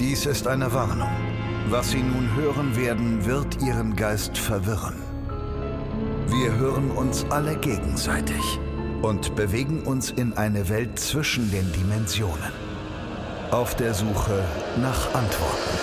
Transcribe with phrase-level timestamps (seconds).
[0.00, 1.08] Dies ist eine Warnung.
[1.68, 5.00] Was Sie nun hören werden, wird Ihren Geist verwirren.
[6.26, 8.58] Wir hören uns alle gegenseitig
[9.02, 12.52] und bewegen uns in eine Welt zwischen den Dimensionen.
[13.52, 14.44] Auf der Suche
[14.82, 15.78] nach Antworten.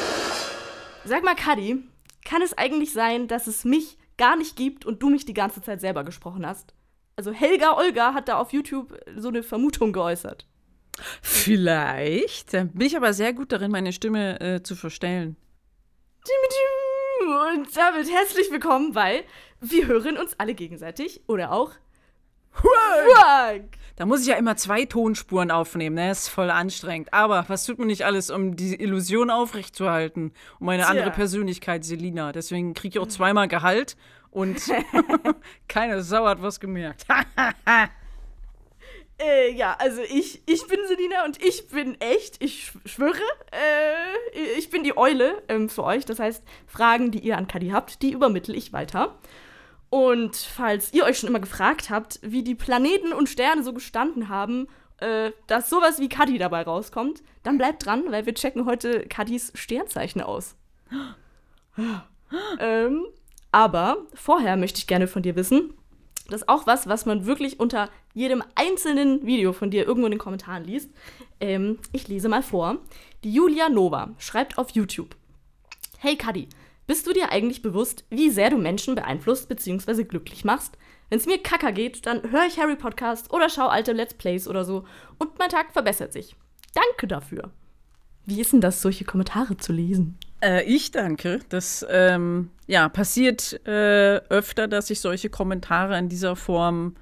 [1.05, 1.81] Sag mal, Kadi,
[2.25, 5.61] kann es eigentlich sein, dass es mich gar nicht gibt und du mich die ganze
[5.61, 6.73] Zeit selber gesprochen hast?
[7.15, 10.47] Also Helga Olga hat da auf YouTube so eine Vermutung geäußert.
[11.21, 12.53] Vielleicht.
[12.53, 15.35] Dann bin ich aber sehr gut darin, meine Stimme äh, zu verstellen.
[17.21, 19.23] Und damit herzlich willkommen bei
[19.59, 21.71] Wir hören uns alle gegenseitig oder auch
[22.63, 23.63] Huag.
[23.95, 26.09] Da muss ich ja immer zwei Tonspuren aufnehmen, ne?
[26.09, 27.13] Das ist voll anstrengend.
[27.13, 30.33] Aber was tut man nicht alles, um die Illusion aufrechtzuerhalten?
[30.59, 30.91] Um meine Tja.
[30.91, 32.31] andere Persönlichkeit, Selina.
[32.31, 33.95] Deswegen kriege ich auch zweimal Gehalt
[34.31, 34.59] und
[35.67, 37.05] keine Sau hat was gemerkt.
[39.21, 43.21] Äh, ja, also ich, ich bin Selina und ich bin echt, ich schwöre,
[43.51, 46.05] äh, ich bin die Eule ähm, für euch.
[46.05, 49.19] Das heißt, Fragen, die ihr an Kadi habt, die übermittle ich weiter.
[49.89, 54.29] Und falls ihr euch schon immer gefragt habt, wie die Planeten und Sterne so gestanden
[54.29, 59.05] haben, äh, dass sowas wie Kadi dabei rauskommt, dann bleibt dran, weil wir checken heute
[59.07, 60.55] Kadis Sternzeichen aus.
[62.59, 63.05] ähm,
[63.51, 65.73] aber vorher möchte ich gerne von dir wissen,
[66.29, 70.11] das ist auch was, was man wirklich unter jedem einzelnen Video von dir irgendwo in
[70.11, 70.91] den Kommentaren liest.
[71.39, 72.77] Ähm, ich lese mal vor.
[73.23, 75.15] Die Julia Nova schreibt auf YouTube:
[75.99, 76.47] Hey Kadi,
[76.87, 80.03] bist du dir eigentlich bewusst, wie sehr du Menschen beeinflusst bzw.
[80.03, 80.77] glücklich machst?
[81.09, 84.47] Wenn es mir kacker geht, dann höre ich Harry Podcast oder schaue alte Let's Plays
[84.47, 84.85] oder so
[85.17, 86.35] und mein Tag verbessert sich.
[86.73, 87.51] Danke dafür.
[88.25, 90.17] Wie ist denn das, solche Kommentare zu lesen?
[90.41, 91.39] Äh, ich danke.
[91.49, 96.95] Das ähm, ja, passiert äh, öfter, dass ich solche Kommentare in dieser Form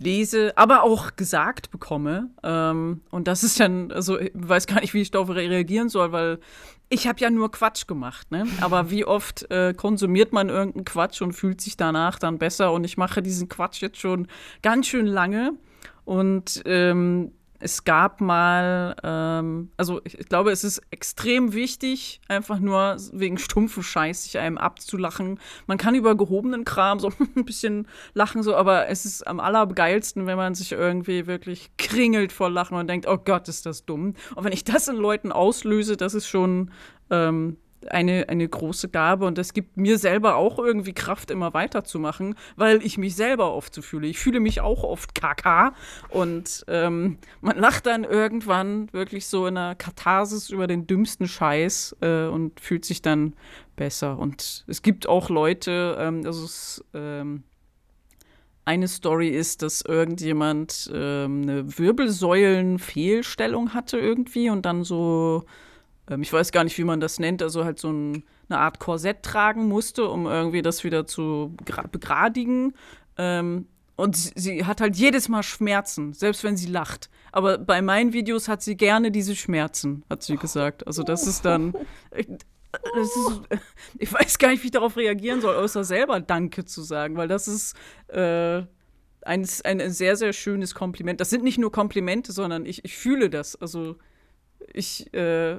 [0.00, 2.30] lese, aber auch gesagt bekomme.
[2.42, 6.10] Ähm, und das ist dann, also ich weiß gar nicht, wie ich darauf reagieren soll,
[6.12, 6.38] weil
[6.88, 8.30] ich habe ja nur Quatsch gemacht.
[8.30, 8.46] Ne?
[8.60, 12.72] Aber wie oft äh, konsumiert man irgendeinen Quatsch und fühlt sich danach dann besser?
[12.72, 14.26] Und ich mache diesen Quatsch jetzt schon
[14.62, 15.52] ganz schön lange.
[16.04, 22.96] Und ähm, es gab mal, ähm, also ich, glaube, es ist extrem wichtig, einfach nur
[23.12, 25.38] wegen stumpfen Scheiß sich einem abzulachen.
[25.66, 30.26] Man kann über gehobenen Kram so ein bisschen lachen, so, aber es ist am allergeilsten,
[30.26, 34.14] wenn man sich irgendwie wirklich kringelt vor Lachen und denkt, oh Gott, ist das dumm.
[34.34, 36.70] Und wenn ich das in Leuten auslöse, das ist schon
[37.10, 42.34] ähm, eine, eine große Gabe und das gibt mir selber auch irgendwie Kraft, immer weiterzumachen,
[42.56, 44.06] weil ich mich selber oft so fühle.
[44.06, 45.74] Ich fühle mich auch oft kaka
[46.10, 51.96] und ähm, man lacht dann irgendwann wirklich so in einer Katharsis über den dümmsten Scheiß
[52.00, 53.34] äh, und fühlt sich dann
[53.76, 54.18] besser.
[54.18, 57.44] Und es gibt auch Leute, ähm, also es, ähm,
[58.66, 65.44] eine Story ist, dass irgendjemand ähm, eine Wirbelsäulenfehlstellung hatte irgendwie und dann so
[66.10, 68.80] ähm, ich weiß gar nicht, wie man das nennt, also halt so ein, eine Art
[68.80, 71.56] Korsett tragen musste, um irgendwie das wieder zu
[71.90, 72.74] begradigen.
[73.16, 73.66] Ähm,
[73.96, 77.10] und sie, hat halt jedes Mal Schmerzen, selbst wenn sie lacht.
[77.32, 80.86] Aber bei meinen Videos hat sie gerne diese Schmerzen, hat sie gesagt.
[80.86, 81.74] Also das ist dann.
[82.12, 83.40] Das ist,
[83.98, 87.28] ich weiß gar nicht, wie ich darauf reagieren soll, außer selber Danke zu sagen, weil
[87.28, 87.76] das ist
[88.08, 88.62] äh,
[89.22, 91.20] ein, ein sehr, sehr schönes Kompliment.
[91.20, 93.54] Das sind nicht nur Komplimente, sondern ich, ich fühle das.
[93.56, 93.96] Also
[94.72, 95.58] ich äh,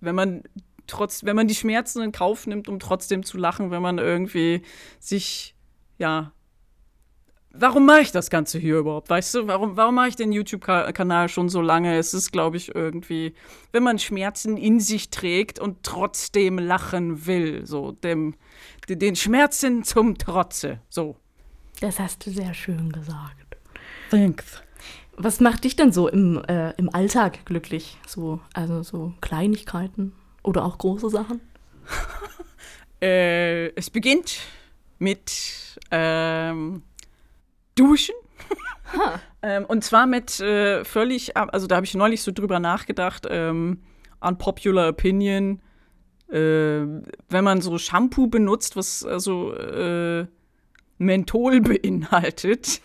[0.00, 0.42] wenn man
[0.86, 4.62] trotz, wenn man die Schmerzen in Kauf nimmt, um trotzdem zu lachen, wenn man irgendwie
[4.98, 5.54] sich,
[5.98, 6.32] ja,
[7.52, 9.10] warum mache ich das Ganze hier überhaupt?
[9.10, 11.96] Weißt du, warum, warum mache ich den YouTube-Kanal schon so lange?
[11.96, 13.34] Es ist, glaube ich, irgendwie,
[13.72, 18.34] wenn man Schmerzen in sich trägt und trotzdem lachen will, so dem,
[18.88, 21.16] den Schmerzen zum Trotze, so.
[21.80, 23.56] Das hast du sehr schön gesagt.
[24.10, 24.62] Thanks.
[25.22, 27.98] Was macht dich denn so im, äh, im Alltag glücklich?
[28.06, 31.42] So, also so Kleinigkeiten oder auch große Sachen?
[33.02, 34.38] äh, es beginnt
[34.98, 36.82] mit ähm,
[37.74, 38.14] Duschen.
[39.42, 43.82] ähm, und zwar mit äh, völlig, also da habe ich neulich so drüber nachgedacht, ähm,
[44.22, 45.60] unpopular opinion,
[46.30, 46.86] äh,
[47.28, 50.26] wenn man so Shampoo benutzt, was also äh,
[50.96, 52.80] Menthol beinhaltet,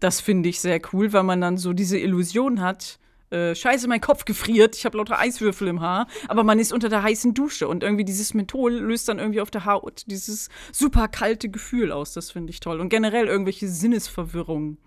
[0.00, 2.98] das finde ich sehr cool, weil man dann so diese Illusion hat,
[3.30, 6.88] äh, scheiße, mein Kopf gefriert, ich habe lauter Eiswürfel im Haar, aber man ist unter
[6.88, 11.08] der heißen Dusche und irgendwie dieses Menthol löst dann irgendwie auf der Haut dieses super
[11.08, 12.12] kalte Gefühl aus.
[12.12, 12.80] Das finde ich toll.
[12.80, 14.78] Und generell irgendwelche Sinnesverwirrungen.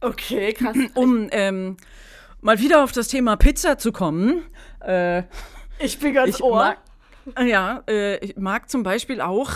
[0.00, 0.76] Okay, krass.
[0.94, 1.78] Um ähm,
[2.42, 4.42] mal wieder auf das Thema Pizza zu kommen.
[4.80, 5.22] Äh,
[5.78, 6.76] ich bin ganz ich Ohr.
[7.36, 9.52] Mag, ja, äh, ich mag zum Beispiel auch,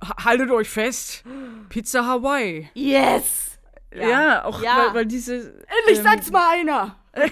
[0.00, 1.24] haltet euch fest,
[1.68, 2.68] Pizza Hawaii.
[2.74, 3.51] Yes!
[3.94, 4.86] Ja, ja auch ja.
[4.86, 5.34] Weil, weil, diese.
[5.34, 6.96] Endlich ähm, sagt's mal einer!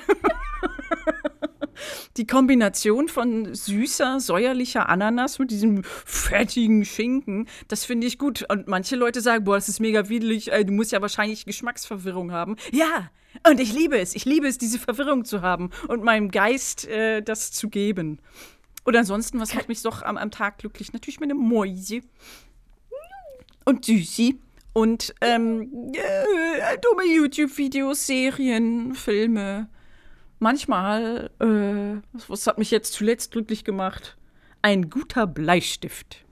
[2.16, 8.44] die Kombination von süßer, säuerlicher Ananas mit diesem fettigen Schinken, das finde ich gut.
[8.50, 12.56] Und manche Leute sagen, boah, das ist mega widerlich, du musst ja wahrscheinlich Geschmacksverwirrung haben.
[12.72, 13.10] Ja,
[13.48, 14.14] und ich liebe es.
[14.14, 18.18] Ich liebe es, diese Verwirrung zu haben und meinem Geist äh, das zu geben.
[18.84, 20.92] Oder ansonsten, was macht mich doch am, am Tag glücklich?
[20.92, 22.00] Natürlich meine Mäuse.
[23.64, 24.38] Und Süßi.
[24.72, 29.68] Und ähm, äh, dumme YouTube-Videos, Serien, Filme.
[30.38, 34.16] Manchmal, äh, was, hat mich jetzt zuletzt glücklich gemacht?
[34.62, 36.24] Ein guter Bleistift.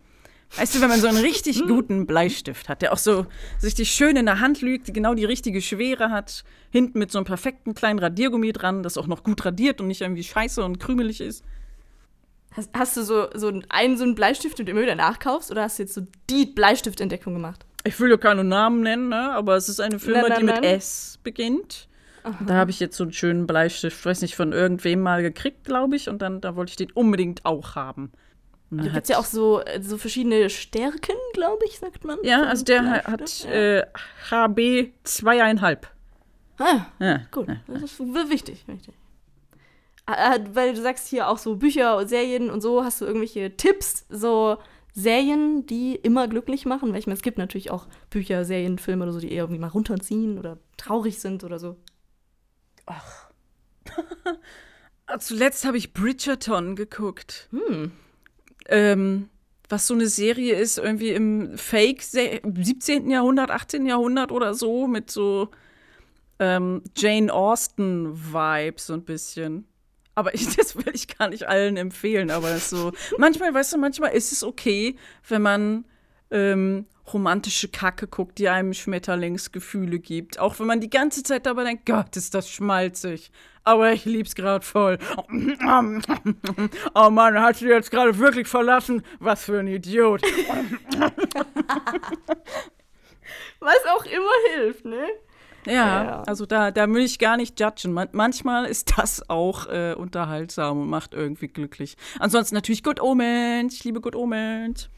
[0.57, 3.27] Weißt du, wenn man so einen richtig guten Bleistift hat, der auch so
[3.63, 7.27] richtig schön in der Hand liegt, genau die richtige Schwere hat, hinten mit so einem
[7.27, 11.21] perfekten kleinen Radiergummi dran, das auch noch gut radiert und nicht irgendwie scheiße und krümelig
[11.21, 11.45] ist.
[12.53, 15.65] Hast, hast du so, so einen, so einen Bleistift, den du immer wieder nachkaufst, oder
[15.65, 17.67] hast du jetzt so die Bleistiftentdeckung gemacht?
[17.89, 19.33] Ich will ja keine Namen nennen, ne?
[19.33, 20.65] aber es ist eine Firma, Nein, nein, die mit nein.
[20.65, 21.89] S beginnt.
[22.47, 25.97] Da habe ich jetzt so einen schönen Bleistift, weiß nicht, von irgendwem mal gekriegt, glaube
[25.97, 26.09] ich.
[26.11, 28.13] Und dann da wollte ich den unbedingt auch haben.
[28.71, 32.19] Da gibt es ja auch so, äh, so verschiedene Stärken, glaube ich, sagt man.
[32.23, 33.47] Ja, also der Bleistift.
[33.47, 33.83] hat äh,
[34.31, 35.89] HB zweieinhalb.
[36.59, 37.21] Ah, Ja.
[37.31, 38.65] gut, das ist wichtig.
[38.67, 38.95] wichtig.
[40.05, 43.07] Ah, ah, Weil du sagst hier auch so Bücher und Serien und so, hast du
[43.07, 44.59] irgendwelche Tipps, so
[44.99, 46.93] Serien, die immer glücklich machen?
[46.93, 49.61] Weil ich meine, es gibt natürlich auch Bücher, Serien, Filme oder so, die eher irgendwie
[49.61, 51.77] mal runterziehen oder traurig sind oder so.
[52.87, 53.01] Ah,
[55.19, 57.49] Zuletzt habe ich Bridgerton geguckt.
[58.69, 59.29] Ähm,
[59.69, 63.11] was so eine Serie ist, irgendwie im Fake se- 17.
[63.11, 63.87] Jahrhundert, 18.
[63.87, 65.51] Jahrhundert oder so, mit so
[66.39, 69.67] ähm, Jane Austen-Vibes so ein bisschen.
[70.19, 72.91] Aber ich, das will ich gar nicht allen empfehlen, aber so.
[73.19, 74.97] Manchmal, weißt du, manchmal ist es okay,
[75.29, 75.85] wenn man
[76.33, 80.41] ähm, romantische Kacke guckt, die einem Schmetterlingsgefühle gibt.
[80.41, 83.31] Auch wenn man die ganze Zeit dabei denkt, Gott, ist das schmalzig.
[83.63, 84.99] Aber ich lieb's gerade voll.
[86.95, 89.05] Oh Mann, hat sie jetzt gerade wirklich verlassen?
[89.21, 90.23] Was für ein Idiot.
[93.61, 95.07] Was auch immer hilft, ne?
[95.69, 96.23] Ja, Ja.
[96.23, 97.93] also da, da will ich gar nicht judgen.
[97.93, 101.97] Man, manchmal ist das auch äh, unterhaltsam und macht irgendwie glücklich.
[102.19, 103.75] Ansonsten natürlich Good Omens.
[103.75, 104.89] Ich liebe Good Omens.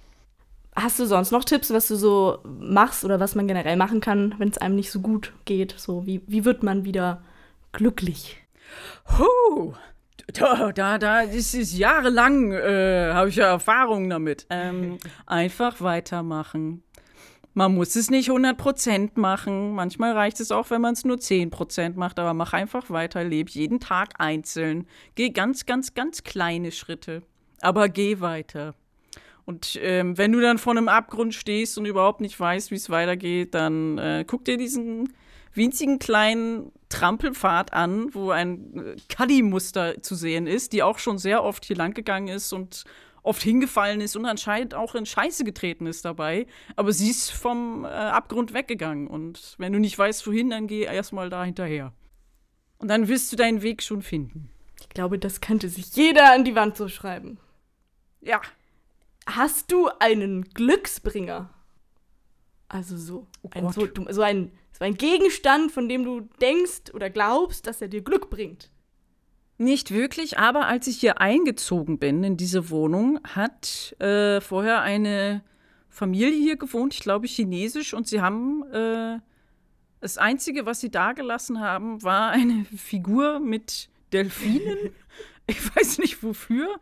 [0.77, 4.35] Hast du sonst noch Tipps, was du so machst oder was man generell machen kann,
[4.39, 5.75] wenn es einem nicht so gut geht?
[5.77, 7.23] So, wie, wie wird man wieder
[7.73, 8.39] glücklich?
[9.19, 9.75] Huh.
[10.33, 14.47] Da, da, da, ist jahrelang, äh, habe ich ja Erfahrung damit.
[14.49, 16.85] Ähm, einfach weitermachen.
[17.53, 19.75] Man muss es nicht 100% machen.
[19.75, 22.19] Manchmal reicht es auch, wenn man es nur 10% macht.
[22.19, 23.25] Aber mach einfach weiter.
[23.25, 24.87] Leb jeden Tag einzeln.
[25.17, 27.23] Geh ganz, ganz, ganz kleine Schritte.
[27.61, 28.75] Aber geh weiter.
[29.45, 32.89] Und ähm, wenn du dann vor einem Abgrund stehst und überhaupt nicht weißt, wie es
[32.89, 35.13] weitergeht, dann äh, guck dir diesen
[35.53, 41.43] winzigen kleinen Trampelpfad an, wo ein äh, Cuddy-Muster zu sehen ist, die auch schon sehr
[41.43, 42.85] oft hier lang gegangen ist und
[43.23, 46.47] oft hingefallen ist und anscheinend auch in Scheiße getreten ist dabei.
[46.77, 49.07] Aber sie ist vom äh, Abgrund weggegangen.
[49.07, 51.93] Und wenn du nicht weißt, wohin, dann geh erstmal da hinterher.
[52.79, 54.51] Und dann wirst du deinen Weg schon finden.
[54.81, 57.39] Ich glaube, das könnte sich jeder an die Wand so schreiben.
[58.21, 58.41] Ja.
[59.27, 61.51] Hast du einen Glücksbringer?
[62.69, 63.75] Also so, ein, Gott.
[63.75, 68.03] so, so, ein, so ein Gegenstand, von dem du denkst oder glaubst, dass er dir
[68.03, 68.71] Glück bringt.
[69.61, 75.43] Nicht wirklich, aber als ich hier eingezogen bin in diese Wohnung, hat äh, vorher eine
[75.91, 79.19] Familie hier gewohnt, ich glaube chinesisch, und sie haben äh,
[80.01, 84.79] das Einzige, was sie da gelassen haben, war eine Figur mit Delfinen.
[85.47, 86.81] ich weiß nicht wofür.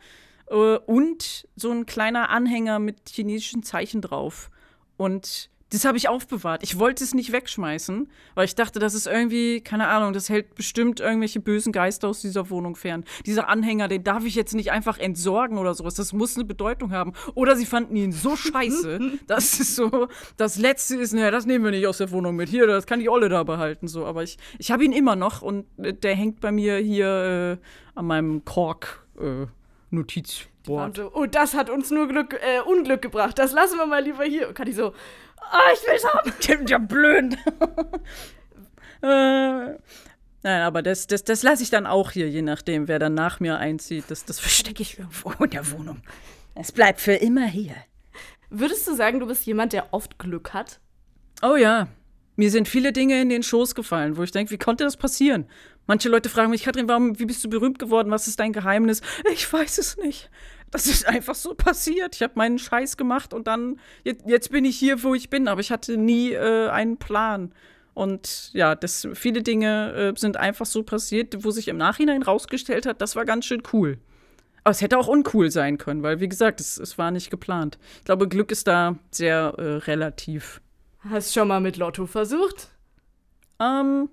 [0.49, 4.52] Äh, und so ein kleiner Anhänger mit chinesischen Zeichen drauf.
[4.97, 6.62] Und das habe ich aufbewahrt.
[6.62, 10.54] Ich wollte es nicht wegschmeißen, weil ich dachte, das ist irgendwie, keine Ahnung, das hält
[10.54, 13.04] bestimmt irgendwelche bösen Geister aus dieser Wohnung fern.
[13.26, 15.94] Dieser Anhänger, den darf ich jetzt nicht einfach entsorgen oder sowas.
[15.94, 17.12] Das muss eine Bedeutung haben.
[17.34, 21.64] Oder sie fanden ihn so scheiße, dass es so das Letzte ist, naja, das nehmen
[21.64, 22.48] wir nicht aus der Wohnung mit.
[22.48, 23.88] Hier, das kann die Olle da behalten.
[23.88, 24.06] So.
[24.06, 27.98] Aber ich, ich habe ihn immer noch und äh, der hängt bei mir hier äh,
[27.98, 29.06] an meinem Kork.
[29.20, 29.46] Äh,
[29.90, 30.57] Notizboard.
[30.76, 33.38] Und so, oh, das hat uns nur Glück, äh, Unglück gebracht.
[33.38, 34.48] Das lassen wir mal lieber hier.
[34.48, 34.92] Und Kati so,
[35.40, 36.32] ah, ich will's haben.
[36.40, 37.34] Stimmt ja blöd.
[39.02, 39.76] äh,
[40.42, 43.40] nein, aber das, das, das lasse ich dann auch hier, je nachdem, wer dann nach
[43.40, 44.04] mir einzieht.
[44.08, 46.02] Das, das verstecke ich irgendwo in der Wohnung.
[46.54, 47.75] Es bleibt für immer hier.
[48.50, 50.80] Würdest du sagen, du bist jemand, der oft Glück hat?
[51.42, 51.88] Oh ja,
[52.37, 55.46] mir sind viele Dinge in den Schoß gefallen, wo ich denke, wie konnte das passieren?
[55.88, 58.10] Manche Leute fragen mich, Katrin, warum, wie bist du berühmt geworden?
[58.10, 59.00] Was ist dein Geheimnis?
[59.32, 60.30] Ich weiß es nicht.
[60.70, 62.14] Das ist einfach so passiert.
[62.14, 65.48] Ich habe meinen Scheiß gemacht und dann, jetzt, jetzt bin ich hier, wo ich bin,
[65.48, 67.52] aber ich hatte nie äh, einen Plan.
[67.94, 72.87] Und ja, das, viele Dinge äh, sind einfach so passiert, wo sich im Nachhinein rausgestellt
[72.87, 73.98] hat, das war ganz schön cool.
[74.62, 77.78] Aber es hätte auch uncool sein können, weil, wie gesagt, es, es war nicht geplant.
[77.98, 80.60] Ich glaube, Glück ist da sehr äh, relativ.
[81.10, 82.68] Hast schon mal mit Lotto versucht?
[83.60, 84.10] Ähm,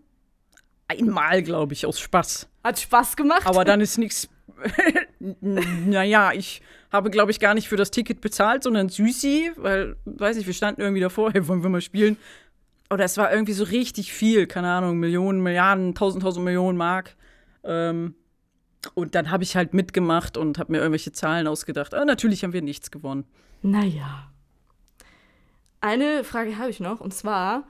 [0.88, 2.48] einmal, glaube ich, aus Spaß.
[2.64, 3.46] Hat Spaß gemacht?
[3.46, 4.30] Aber dann ist nichts.
[5.42, 10.38] naja, ich habe, glaube ich, gar nicht für das Ticket bezahlt, sondern Süßi, weil, weiß
[10.38, 12.18] ich, wir standen irgendwie davor, hey, wollen wir mal spielen?
[12.90, 17.16] Oder es war irgendwie so richtig viel, keine Ahnung, Millionen, Milliarden, tausend, tausend Millionen Mark.
[17.64, 18.16] Ähm,
[18.94, 21.94] und dann habe ich halt mitgemacht und habe mir irgendwelche Zahlen ausgedacht.
[21.96, 23.26] Aber natürlich haben wir nichts gewonnen.
[23.64, 24.32] Naja.
[25.82, 27.68] Eine Frage habe ich noch, und zwar,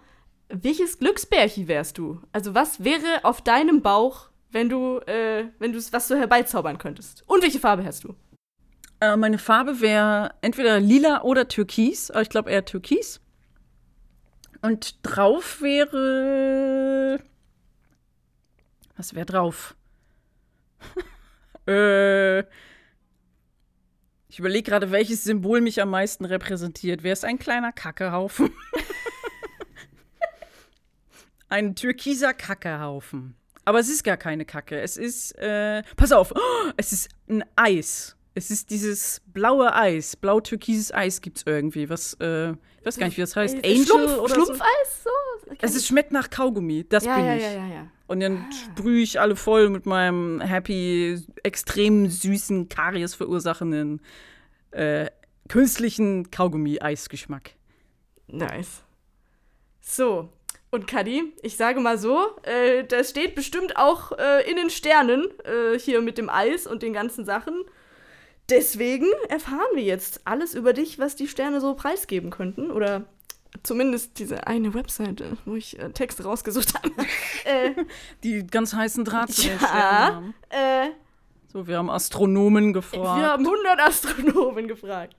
[0.49, 2.21] welches Glücksbärchen wärst du?
[2.33, 7.25] Also was wäre auf deinem Bauch, wenn du, äh, wenn du was so herbeizaubern könntest?
[7.27, 8.15] Und welche Farbe hast du?
[9.01, 13.19] Äh, meine Farbe wäre entweder lila oder türkis, aber ich glaube eher türkis.
[14.61, 17.19] Und drauf wäre.
[18.95, 19.75] Was wäre drauf?
[21.67, 22.39] äh.
[24.29, 27.03] Ich überlege gerade, welches Symbol mich am meisten repräsentiert.
[27.03, 28.51] Wäre es ein kleiner Kackehaufen?
[31.49, 33.35] ein türkiser Kackehaufen.
[33.65, 34.79] Aber es ist gar keine Kacke.
[34.79, 38.15] Es ist, äh, pass auf, oh, es ist ein Eis.
[38.35, 41.89] Es ist dieses blaue Eis, blau-türkises Eis gibt es irgendwie.
[41.89, 43.55] Was, äh, ich weiß gar nicht, wie das heißt.
[43.55, 45.03] Äh, Angel Schlumpf, oder Schlumpfeis?
[45.03, 45.09] So?
[45.45, 45.55] so?
[45.61, 47.43] Es ist, schmeckt nach Kaugummi, das ja, bin ja, ich.
[47.43, 47.87] ja, ja, ja.
[48.07, 54.01] Und dann sprühe ich alle voll mit meinem happy, extrem süßen, Karies verursachenden,
[54.71, 55.09] äh,
[55.47, 57.51] künstlichen Kaugummi-Eisgeschmack.
[58.27, 58.83] Nice.
[59.81, 60.29] So,
[60.75, 65.27] und Kadi, ich sage mal so, äh, das steht bestimmt auch äh, in den Sternen
[65.43, 67.63] äh, hier mit dem Eis und den ganzen Sachen.
[68.49, 72.69] Deswegen erfahren wir jetzt alles über dich, was die Sterne so preisgeben könnten.
[72.69, 73.05] Oder
[73.63, 76.91] zumindest diese eine Webseite, wo ich äh, Texte rausgesucht habe.
[77.45, 77.71] äh,
[78.23, 80.33] Die ganz heißen Draht zu den Ja, Sternen haben.
[80.49, 80.89] äh,
[81.51, 83.19] So, wir haben Astronomen gefragt.
[83.19, 85.15] wir haben 100 Astronomen gefragt.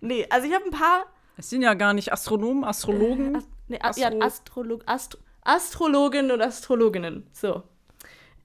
[0.00, 1.04] Nee, also ich habe ein paar
[1.36, 3.36] Es sind ja gar nicht Astronomen, Astrologen.
[3.36, 7.26] Ast nee, a- ja, Astro- Astrolog Astro Astrologen und Astrologinnen.
[7.32, 7.62] So.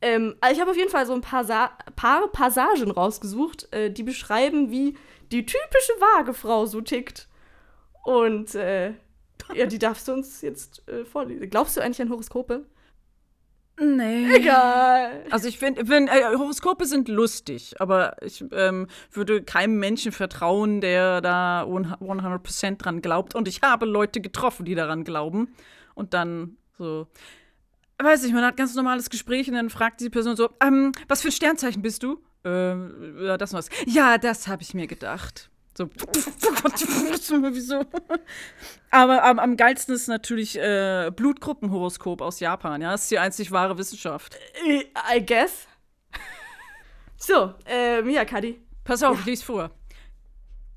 [0.02, 3.92] Ähm, also ich habe auf jeden Fall so ein paar, Sa paar Passagen rausgesucht, äh,
[3.92, 4.98] die beschreiben, wie
[5.32, 7.28] die typische Waagefrau so tickt.
[8.04, 8.94] Und äh,
[9.54, 11.50] ja, die darfst du uns jetzt äh, vorlesen.
[11.50, 12.66] Glaubst du eigentlich an Horoskope?
[13.80, 14.36] Nee.
[14.36, 15.24] Egal.
[15.32, 20.82] Also ich finde, wenn äh, Horoskope sind lustig, aber ich ähm, würde keinem Menschen vertrauen,
[20.82, 23.36] der da 100% dran glaubt.
[23.36, 25.54] Und ich habe Leute getroffen, die daran glauben.
[25.94, 27.08] Und dann so,
[28.00, 31.22] weiß ich, man hat ganz normales Gespräch und dann fragt die Person so, ähm, was
[31.22, 32.22] für ein Sternzeichen bist du?
[32.44, 33.70] Ähm, ja, das und was.
[33.86, 35.50] Ja, das habe ich mir gedacht.
[35.78, 35.90] So,
[37.54, 37.86] wieso?
[38.92, 42.82] Aber am, am geilsten ist natürlich äh, Blutgruppenhoroskop aus Japan.
[42.82, 44.38] Ja, das ist die einzig wahre Wissenschaft.
[44.66, 45.68] I, I guess.
[47.18, 48.62] So, ähm, ja, Kadi.
[48.84, 49.72] Pass auf, ich lese vor.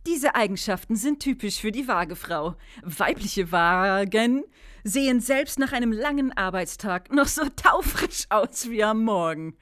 [0.06, 2.56] Diese Eigenschaften sind typisch für die Waagefrau.
[2.82, 4.44] Weibliche Wagen
[4.82, 9.56] sehen selbst nach einem langen Arbeitstag noch so taufrisch aus wie am Morgen.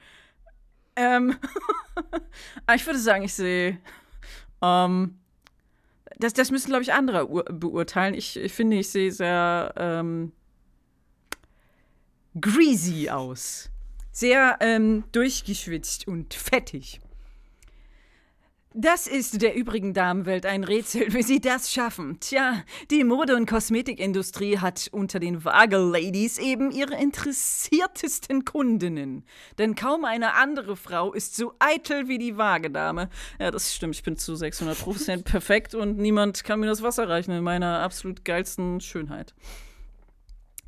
[0.95, 1.35] Ähm,
[2.75, 3.79] ich würde sagen, ich sehe.
[4.61, 5.19] Ähm,
[6.17, 8.13] das, das müssen, glaube ich, andere ur- beurteilen.
[8.13, 10.31] Ich, ich finde, ich sehe sehr ähm,
[12.39, 13.69] greasy aus.
[14.11, 17.01] Sehr ähm, durchgeschwitzt und fettig.
[18.79, 22.19] Das ist der übrigen Damenwelt ein Rätsel, wie sie das schaffen.
[22.19, 29.25] Tja, die Mode- und Kosmetikindustrie hat unter den Waage-Ladies eben ihre interessiertesten Kundinnen.
[29.57, 33.09] Denn kaum eine andere Frau ist so eitel wie die Waagedame.
[33.39, 37.31] Ja, das stimmt, ich bin zu 600% perfekt und niemand kann mir das Wasser reichen
[37.31, 39.33] in meiner absolut geilsten Schönheit.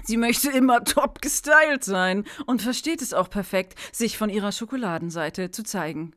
[0.01, 5.51] Sie möchte immer top gestylt sein und versteht es auch perfekt, sich von ihrer Schokoladenseite
[5.51, 6.15] zu zeigen.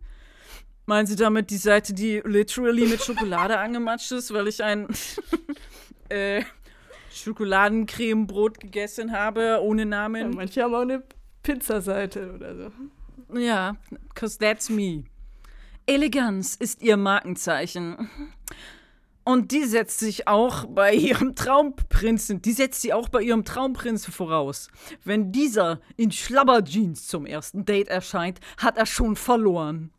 [0.87, 4.89] Meinen Sie damit die Seite, die literally mit Schokolade angematscht ist, weil ich ein
[6.09, 6.43] äh,
[7.13, 10.35] Schokoladencremebrot gegessen habe, ohne Ja, Namen?
[10.35, 11.03] manche haben auch eine
[11.43, 13.39] Pizzaseite oder so.
[13.39, 13.77] Ja,
[14.15, 15.05] cause that's me.
[15.87, 18.09] Eleganz ist ihr Markenzeichen.
[19.25, 24.13] Und die setzt sich auch bei ihrem Traumprinzen, die setzt sie auch bei ihrem Traumprinzen
[24.13, 24.69] voraus.
[25.05, 29.93] Wenn dieser in Schlabberjeans zum ersten Date erscheint, hat er schon verloren.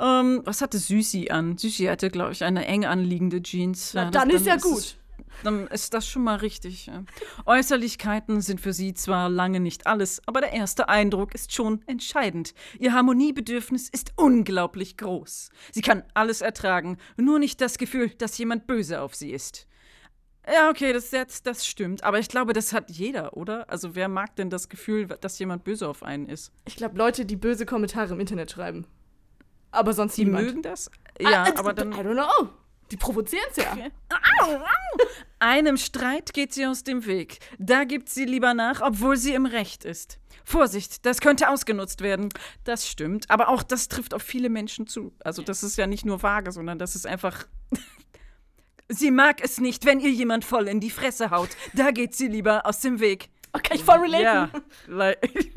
[0.00, 1.58] Ähm, was hatte Süßi an?
[1.58, 3.92] Süßi hatte, glaube ich, eine eng anliegende Jeans.
[3.94, 4.96] Na, Ja, dann ist ja es- gut.
[5.42, 6.86] dann ist das schon mal richtig.
[6.86, 7.02] Ja.
[7.46, 12.54] Äußerlichkeiten sind für sie zwar lange nicht alles, aber der erste Eindruck ist schon entscheidend.
[12.78, 15.50] Ihr Harmoniebedürfnis ist unglaublich groß.
[15.72, 19.66] Sie kann alles ertragen, nur nicht das Gefühl, dass jemand böse auf sie ist.
[20.50, 22.04] Ja, okay, das, das, das stimmt.
[22.04, 23.68] Aber ich glaube, das hat jeder, oder?
[23.68, 26.52] Also wer mag denn das Gefühl, dass jemand böse auf einen ist?
[26.64, 28.86] Ich glaube, Leute, die böse Kommentare im Internet schreiben.
[29.70, 30.46] Aber sonst Die niemand.
[30.46, 30.90] mögen das?
[31.20, 31.92] Ja, Ah, aber dann.
[31.92, 32.48] I don't know.
[32.90, 33.76] Die provozieren es ja.
[35.40, 37.38] Einem Streit geht sie aus dem Weg.
[37.58, 40.18] Da gibt sie lieber nach, obwohl sie im Recht ist.
[40.44, 42.30] Vorsicht, das könnte ausgenutzt werden.
[42.64, 45.12] Das stimmt, aber auch das trifft auf viele Menschen zu.
[45.22, 47.46] Also das ist ja nicht nur vage, sondern das ist einfach.
[48.88, 51.50] sie mag es nicht, wenn ihr jemand voll in die Fresse haut.
[51.74, 53.28] Da geht sie lieber aus dem Weg.
[53.52, 54.24] Okay, ich voll relaten.
[54.24, 54.50] Ja,
[54.86, 55.20] like,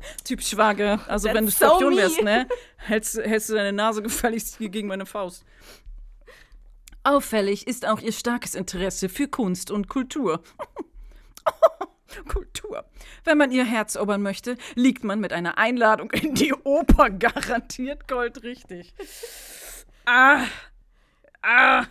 [0.24, 1.00] Typ Schwager.
[1.08, 2.02] Also wenn du That's so Skorpion me.
[2.02, 2.46] wärst, ne?
[2.76, 5.44] Hältst, hältst du deine Nase gefälligst hier gegen meine Faust.
[7.02, 10.42] Auffällig ist auch ihr starkes Interesse für Kunst und Kultur.
[12.28, 12.84] Kultur.
[13.24, 18.08] Wenn man ihr Herz erobern möchte, liegt man mit einer Einladung in die Oper garantiert
[18.08, 18.92] goldrichtig.
[20.04, 20.44] Ah.
[21.42, 21.84] Ah.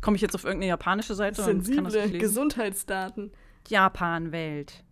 [0.00, 2.20] komme ich jetzt auf irgendeine japanische Seite und kann das Sensible lesen.
[2.20, 3.32] Gesundheitsdaten.
[3.68, 4.84] Japan-Welt.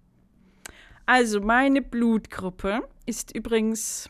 [1.07, 4.09] Also, meine Blutgruppe ist übrigens.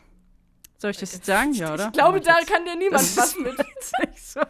[0.77, 1.53] Soll ich das jetzt sagen?
[1.53, 1.87] Ja, oder?
[1.87, 3.55] Ich glaube, Oh, da kann dir niemand Das was mit.
[4.17, 4.41] so.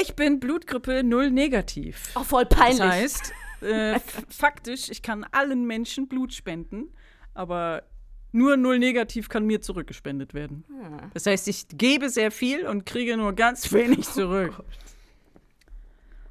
[0.00, 2.12] Ich bin Blutgruppe 0 negativ.
[2.14, 2.78] Oh, voll peinlich.
[2.78, 6.92] Das heißt, äh, faktisch, ich kann allen Menschen Blut spenden,
[7.34, 7.82] aber
[8.30, 10.64] nur null negativ kann mir zurückgespendet werden.
[10.82, 11.08] Ah.
[11.14, 14.62] Das heißt, ich gebe sehr viel und kriege nur ganz wenig zurück.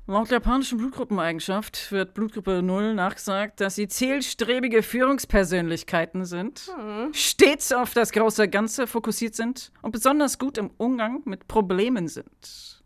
[0.09, 6.71] Laut japanischen Blutgruppeneigenschaft wird Blutgruppe 0 nachgesagt, dass sie zielstrebige Führungspersönlichkeiten sind,
[7.11, 12.81] stets auf das große Ganze fokussiert sind und besonders gut im Umgang mit Problemen sind.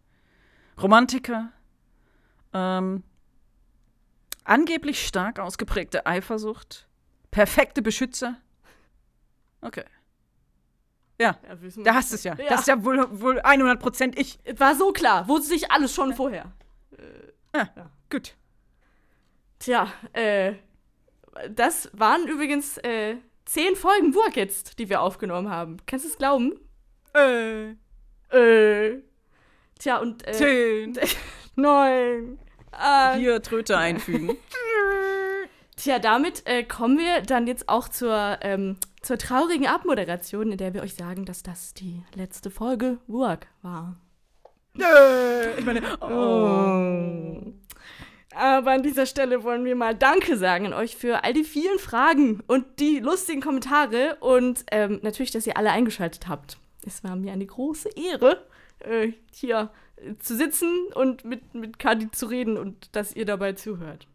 [0.82, 1.52] Romantiker,
[2.54, 3.04] ähm,
[4.44, 6.88] angeblich stark ausgeprägte Eifersucht,
[7.30, 8.38] perfekte Beschützer.
[9.62, 9.84] Okay.
[11.20, 12.34] Ja, Ja, da hast du es ja.
[12.34, 12.50] Ja.
[12.50, 14.40] Das ist ja wohl, wohl 100% ich.
[14.58, 15.28] War so klar.
[15.28, 16.52] Wusste sich alles schon vorher.
[18.10, 18.36] Gut.
[19.60, 20.54] Tja, äh,
[21.50, 25.78] das waren übrigens äh, zehn Folgen Wurk jetzt, die wir aufgenommen haben.
[25.86, 26.60] Kannst du es glauben?
[27.14, 27.72] Äh,
[28.32, 29.02] Äh.
[29.80, 30.98] Tja, und äh, zehn.
[31.56, 32.40] neun.
[32.72, 34.38] Ah, Hier Tröte einfügen.
[35.76, 40.74] Tja, damit äh, kommen wir dann jetzt auch zur, ähm, zur traurigen Abmoderation, in der
[40.74, 43.98] wir euch sagen, dass das die letzte Folge Wurk war.
[44.74, 47.54] Ich meine, oh.
[48.34, 51.80] Aber an dieser Stelle wollen wir mal Danke sagen an euch für all die vielen
[51.80, 56.58] Fragen und die lustigen Kommentare und ähm, natürlich, dass ihr alle eingeschaltet habt.
[56.86, 58.46] Es war mir eine große Ehre,
[58.80, 63.54] äh, hier äh, zu sitzen und mit, mit Kadi zu reden und dass ihr dabei
[63.54, 64.08] zuhört.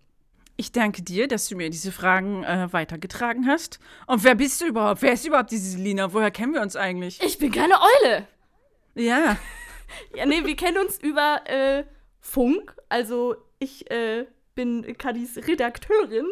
[0.57, 3.79] Ich danke dir, dass du mir diese Fragen äh, weitergetragen hast.
[4.07, 5.03] Und wer bist du überhaupt?
[5.03, 6.15] Wer ist überhaupt diese Selina?
[6.15, 7.21] Woher kennen wir uns eigentlich?
[7.23, 8.27] Ich bin keine Eule!
[8.95, 9.37] Ja.
[10.17, 11.85] Ja, nee, wir kennen uns über äh,
[12.21, 12.75] Funk.
[12.89, 16.27] Also ich äh, bin Kadis Redakteurin.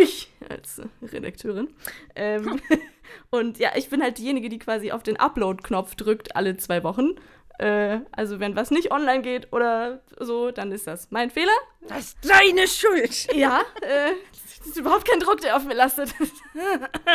[0.00, 1.68] Ich als Redakteurin.
[2.14, 2.60] Ähm,
[3.30, 7.14] und ja, ich bin halt diejenige, die quasi auf den Upload-Knopf drückt alle zwei Wochen.
[7.58, 11.52] Äh, also wenn was nicht online geht oder so, dann ist das mein Fehler.
[11.88, 13.32] Das ist deine Schuld.
[13.34, 16.14] Ja, äh, es ist überhaupt kein Druck, der auf mir lastet.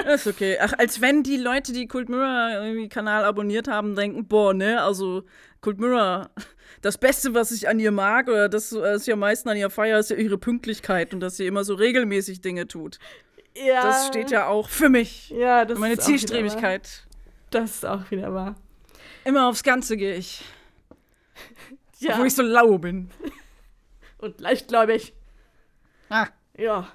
[0.06, 0.58] Das ist okay.
[0.60, 4.82] Ach, als wenn die Leute, die Kult Mirror irgendwie Kanal abonniert haben, denken, boah, ne,
[4.82, 5.24] also
[5.62, 6.30] Kult Mirror,
[6.82, 9.70] das Beste, was ich an ihr mag oder das, was ich am meisten an ihr
[9.70, 12.98] feiere, ist ja ihre Pünktlichkeit und dass sie immer so regelmäßig Dinge tut.
[13.56, 13.84] Ja.
[13.84, 15.30] Das steht ja auch für mich.
[15.30, 16.04] Ja, das meine ist.
[16.04, 17.06] Zielstrebigkeit.
[17.52, 18.56] Das ist auch wieder wahr.
[19.26, 20.44] Immer aufs Ganze gehe ich.
[22.00, 23.12] Ja, Obwohl ich so lau bin.
[24.18, 25.14] und leichtgläubig.
[26.10, 26.26] Ah.
[26.58, 26.92] Ja.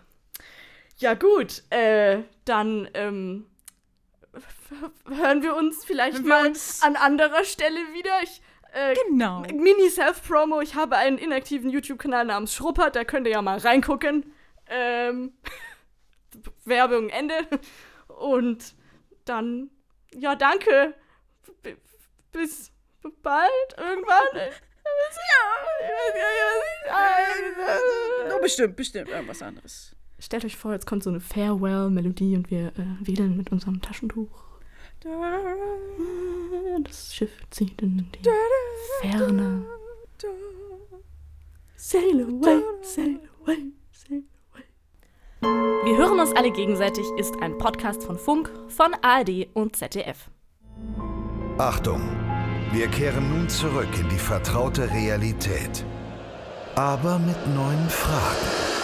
[0.98, 1.62] Ja, gut.
[1.70, 3.46] Äh, dann ähm,
[5.08, 8.10] hören wir uns vielleicht wir mal uns- an anderer Stelle wieder.
[8.24, 8.40] Ich,
[8.76, 9.40] äh, Genau.
[9.40, 10.60] Mini-Self-Promo.
[10.60, 12.94] Ich habe einen inaktiven YouTube-Kanal namens Schruppert.
[12.94, 14.32] Da könnt ihr ja mal reingucken.
[14.68, 15.32] Ähm,
[16.64, 17.34] Werbung Ende.
[18.08, 18.74] Und
[19.24, 19.70] dann,
[20.14, 20.94] ja, danke.
[21.62, 21.74] B
[22.32, 22.70] bis
[23.22, 24.50] bald irgendwann.
[28.34, 29.08] Oh, bestimmt, bestimmt.
[29.08, 29.96] Irgendwas anderes.
[30.18, 34.45] Stellt euch vor, jetzt kommt so eine Farewell-Melodie und wir äh, wedeln mit unserem Taschentuch.
[36.82, 38.30] Das Schiff zieht in die
[39.00, 39.64] Ferne.
[41.76, 43.58] Sail away, sail away,
[43.92, 45.84] sail away.
[45.84, 50.30] Wir hören uns alle gegenseitig ist ein Podcast von Funk, von ARD und ZDF.
[51.58, 52.02] Achtung,
[52.72, 55.84] wir kehren nun zurück in die vertraute Realität.
[56.74, 58.75] Aber mit neuen Fragen.